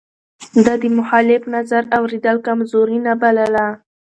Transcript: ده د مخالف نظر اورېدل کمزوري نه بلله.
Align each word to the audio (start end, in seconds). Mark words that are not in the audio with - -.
ده 0.65 0.73
د 0.81 0.83
مخالف 0.97 1.41
نظر 1.55 1.83
اورېدل 1.97 2.37
کمزوري 2.47 2.97
نه 3.07 3.13
بلله. 3.21 3.67